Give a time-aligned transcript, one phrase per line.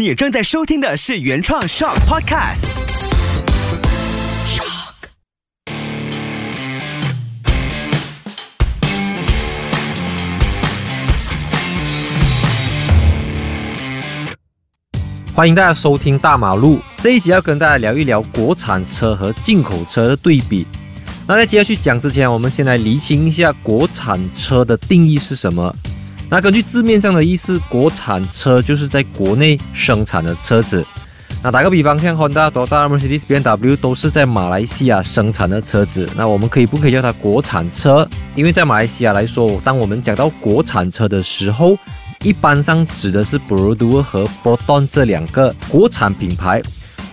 [0.00, 2.68] 你正在收听的是原创 Shock Podcast。
[4.46, 4.94] Shock。
[15.34, 20.66] 欢迎大家收听大马路这一集，要跟大家聊一聊国产车和进口车的对比。
[21.26, 25.76] 那在接下去讲之前，我们先来厘清一下国产车的定义是什么。
[26.30, 30.86] 那根据字面上的意思，国产车就是在国内生产的车子。
[31.42, 36.08] 那打个比方，像 Honda、Toyota、Mercedes、BMW 都是在马来西亚生产的车子。
[36.14, 38.08] 那我们可以不可以叫它国产车？
[38.36, 41.76] 因为在马来西亚来说，当我们讲到国产车的时候，
[42.22, 46.62] 一般上指的是 b r o d e 和 Proton 这两个国产品牌。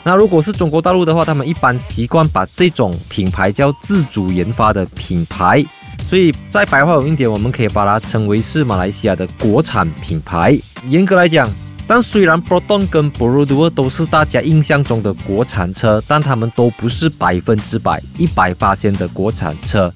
[0.04, 5.66] 那如果是中国大陆的话，他们一般习惯把这种品牌叫自主研发的品牌。
[6.10, 10.58] 所以在白话文一点，我们可以把它称为是马来西亚的国产品牌。
[10.88, 11.50] 严格来讲，
[11.86, 19.94] 但虽然 Proton 跟 b r o d e 都是大家印象中的国产车，但他们都不是百分之百一百八千的国产车。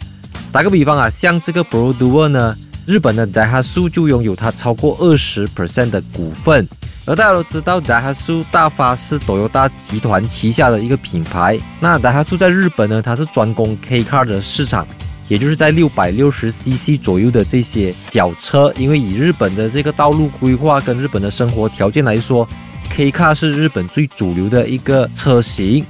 [0.52, 2.56] 打个比方啊，像这个 b r o d e 呢。
[2.88, 6.68] 日本的 Daihatsu 就拥有它超过二十 percent 的股份，
[7.06, 11.60] 而大家都知道 Daihatsu 大发是 Toyota 集团旗下的一个品牌。
[11.80, 14.86] 那 Daihatsu 在日本呢，它是专攻 K Car 的市场，
[15.32, 18.70] 也就是在六百六十 cc 左右的这些小车。
[18.76, 22.46] 因为以日本的这个道路规划跟日本的生活条件来说
[22.90, 25.86] ，K Car 是日本最主流的一个车型。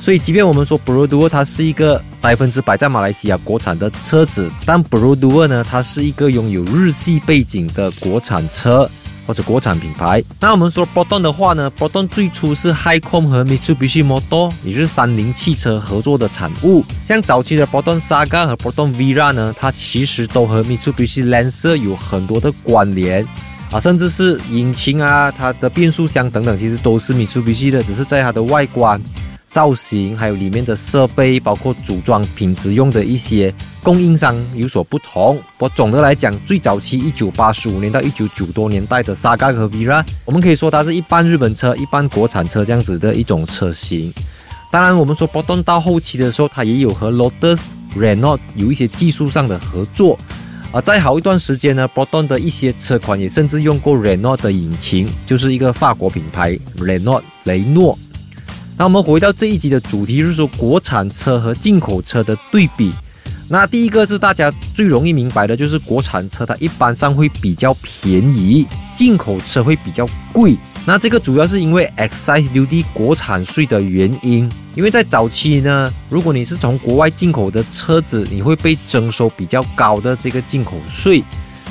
[0.00, 8.90] 所以，即便我们说 b r o d e 它是一个百分之百在马来西亚国产的车子，但 b r o d e 呢，它是一个拥有日系背景的国产车
[9.30, 10.20] 或者国产品牌。
[10.40, 14.04] 那我们说 b o t o n 的话呢 b o t o n 最初是 Hi-Com 和 Mitsubishi
[14.04, 16.84] Motor，也就是三菱汽车合作的产物。
[17.04, 21.28] 像早期的 b o t o n Saga 和 b o t o n Vira 呢，它其实都和 Mitsubishi
[21.28, 23.24] Lancer 有很多的关联
[23.70, 29.00] 啊，甚至是引擎啊、它的变速箱等等，其实都是 Mitsubishi 的，只是在它的外观。
[29.50, 35.38] 造型还有里面的设备，包括组装品质用的一些供应商有所不同。
[35.58, 44.12] 我总的来讲，最早期一九八十五年到一九九多年代的 Saga 和 Vira，我们可以说它是一般日本车、一般国产车这样子的一种车型。
[44.70, 47.64] 当然，我们说 b o t o n 到后期的时候，它也有和 Lotus、
[47.96, 50.16] Renault 有一些技术上的合作。
[50.72, 57.98] 而在好一段时间呢 b o t o n 的一些车款也甚至用过 Renault 的引擎，就是一个法国品牌 Renault 雷诺。
[58.80, 62.90] 那我们回到这一集的主题，就是说国产车和进口车的对比。
[63.46, 70.56] 那第一个是大家最容易明白的，就是国产车它一般上会比较便宜，进口车会比较贵。
[70.86, 74.50] 那这个主要是因为 excise duty 国产税的原因。
[74.74, 81.22] 因为在早期呢，如果你是从国外进口的车子，你会被征收比较高的这个进口税。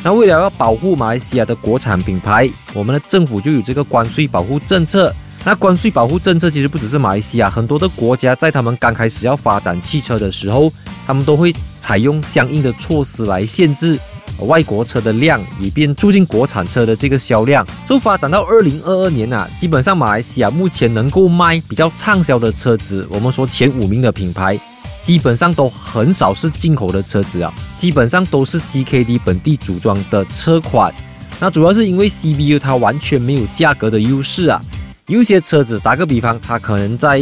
[0.03, 5.11] 那为了要保护马来西亚的国产品牌，我们的政府就有这个关税保护政策。
[5.45, 10.72] 那关税保护政策其实不只是马来西亚，很多的国家在他们刚开始要发展汽车的时候，
[11.07, 13.97] 他们都会采用相应的措施来限制
[14.41, 17.66] 外国车的量，以便促进国产车的这个销量。
[17.88, 24.59] 就发展到二零二二年啊，基本上马来西亚目前能够卖比较畅销的车子，我们说前五名的品牌，
[25.01, 30.94] 基本上都很少是进口的车子啊，基本上都是 CKD 本地组装的车款。
[31.39, 34.61] 那主要是因为 CBU 它完全没有价格的优势啊。
[35.09, 37.19] 有些车子，打个比方，它可能在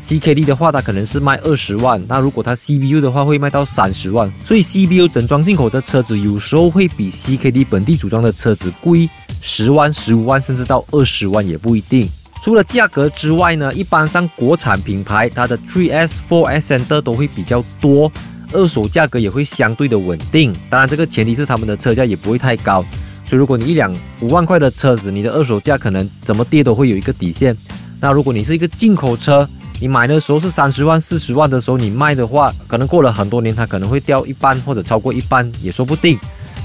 [0.00, 4.28] CKD 的话，它可能是卖二十万，那如果它 CBU 的话，会卖到三十万。
[4.44, 9.08] 所以 CBU 整装进口的车子，有时候会比 CKD 本地组装的车子贵
[9.40, 12.10] 十万、十五万，甚至到二十万也不一定。
[12.42, 18.10] 除了价格之外呢，一般上国产品牌它的 3S、4S Center 都会比较多，
[18.52, 20.52] 二手价格也会相对的稳定。
[20.68, 22.84] 当然，这个前提是他们的车价也不会太高。
[23.28, 27.54] 所以，如果你一辆五万块的车子，你的二手价可能怎么跌都会有一个底线。
[28.00, 29.46] 那如果你是一个进口车，
[29.80, 36.18] 你买的时候是三十万、四十万的时候，你卖的话，可能过了很多年，它可能会掉一半或者超过一半也说不定。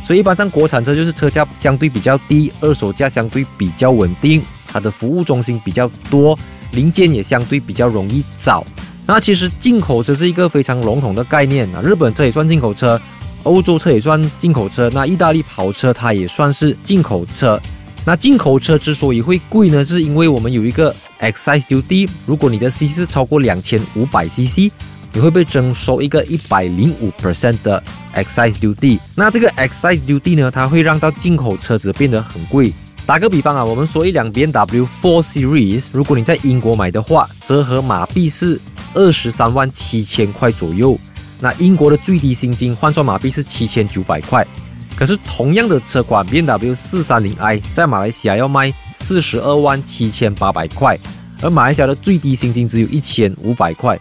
[0.05, 6.37] 所以，一般上国产车就是车价相对比较低，二手价相对比较稳定，它的服务中心比较多，
[6.71, 8.65] 零件也相对比较容易找。
[9.05, 12.97] 那其实进口车是一个非常笼统的概念啊，日本车也算进口车。
[13.43, 17.59] 欧洲车也算进口车，那意大利跑车它也算是进口车。
[18.05, 24.69] 那进口车之所以会贵呢，是因为我们有一个 excise duty，如果你的 CC 超过两千五百 CC，
[25.13, 27.81] 你会被征收一个一百零五 percent 的
[28.15, 28.99] excise duty。
[29.15, 32.73] 那这个 excise duty 呢，它会让到进口车子变得很贵。
[33.05, 38.59] 打个比方啊，我们说一辆 BMW 4 Series，如果你在英国买的话，折合马币是
[38.93, 40.97] 二十三万七千块左右。
[41.43, 44.47] 那英国的最低薪金换算马币是七千九百块，
[44.95, 50.97] 可是同样的车款 B M W 四三零 i 在马来西亚要卖四十二万七千八百块，
[51.41, 53.99] 而马来西亚的最低薪金只有一千五百块。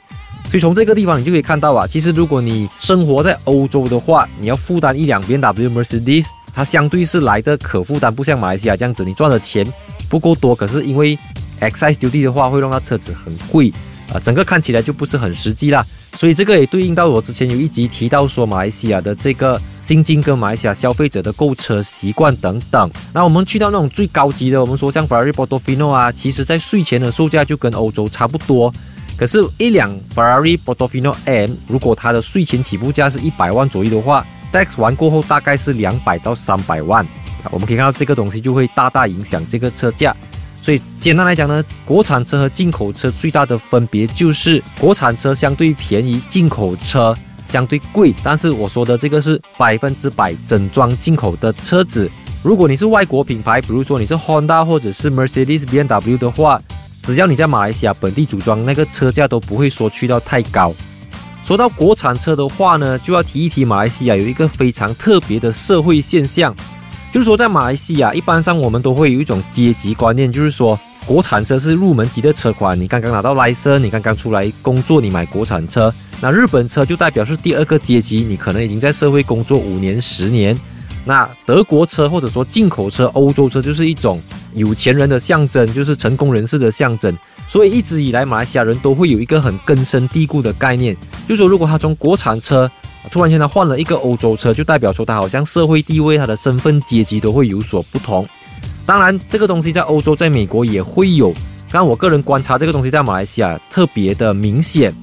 [0.48, 9.66] 所以从这个地方你就可以看到啊，其实如果你生活在欧洲的话，你要负担一辆 BMW Mercedes，它相对是来的可负担，不像马来西亚这样子，你赚的钱
[10.08, 11.18] 不够多，可是因为
[11.60, 13.72] excise duty 的话会让它车子很贵
[14.12, 15.84] 啊，整个看起来就不是很实际啦。
[16.14, 22.90] 所以这个也对应到我之前有一集提到说马来西亚的这个薪金跟马来西亚消费者的购车习惯等等。
[23.14, 28.72] 那我们去到那种最高级的，我们说像 Ferrari Portofino 啊，其实在税前的售价就跟欧洲差不多。
[29.16, 37.06] 可是，一辆 Ferrari Portofino M，如果它的税前起步价是一百万左右的话，tax 完过后大概是两百到三百万。
[37.50, 40.16] 我们可以看到这个东西就会大大影响这个车价。
[40.62, 47.14] 所以简单来讲呢，国产车和进口车最大的分别就是国产车相对便宜，进口车
[47.44, 48.14] 相对贵。
[48.22, 52.08] 但是我说的这个是百分之百整装进口的车子。
[52.42, 56.60] 如果你是外国品牌，比如说你是 Honda 或者是 Mercedes、BMW 的话。
[57.04, 60.72] 只要你在马来西亚本地组装，那个车价都不会说去到太高。
[61.44, 66.54] 说到国产车的话呢，就要提一提马来西亚有一个非常特别的社会现象，
[67.12, 75.92] 就是说在马来西亚，一般上我们都会有一种阶级观念，就是说国产车是入门级的车款，你刚刚拿到来车你刚刚出来工作，你买国产车。
[76.22, 80.58] 那日本车就代表是第二个阶级，你可能已经在社会工作五年、十年。
[81.04, 84.20] 那德国车或者说进口车、欧洲车就是一种。
[84.54, 87.16] 有钱人的象征就是成功人士的象征，
[87.48, 90.94] 所以一直以来马来西亚人都会有一个很根深蒂固的概念，
[91.26, 92.70] 就是说如果他从国产车
[93.10, 98.26] 突然间他换了一个欧洲车，就代表说他好像社会地位、他的身份阶级都会有所不同。
[98.86, 101.32] 当然，这个东西在欧洲、在美国也会有，
[101.70, 104.94] 但我个人观察这个东西在马来西亚特别的明显。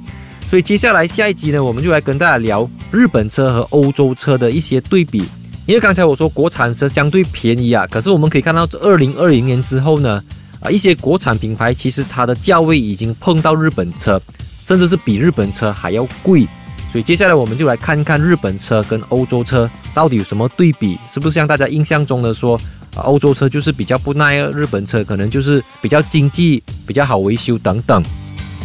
[0.50, 5.24] 所以接下来下一集呢，我们就来跟大家聊日本车和欧洲车的一些对比。
[5.66, 10.24] 因为刚才我说国产车相对便宜啊，可是我们可以看到，二零二零年之后呢，
[10.60, 14.20] 啊一些国产品牌其实它的价位已经碰到日本车，
[14.66, 16.48] 甚至是比日本车还要贵。
[16.92, 22.60] 所以接下来我们就来看看日本车跟欧洲车到底有什么对比，是不是像大家印象中的说，
[22.96, 28.04] 欧洲车就是比较不耐日本车可能就是比较经济、比较好维修等等。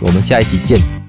[0.01, 1.04] 我们下一集见。